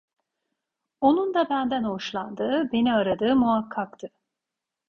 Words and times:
Onun 1.01 1.33
da 1.33 1.49
benden 1.49 1.83
hoşlandığı, 1.83 2.71
beni 2.71 2.93
aradığı 2.93 3.35
muhakkaktı. 3.35 4.09